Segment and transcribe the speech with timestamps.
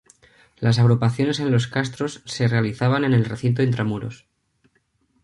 [0.57, 4.25] Las agrupaciones en los castros se realizaban en el recinto intramuros.